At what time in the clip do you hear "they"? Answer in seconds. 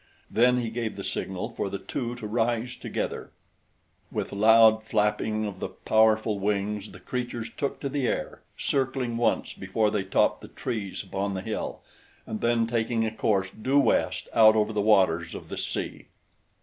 9.91-10.03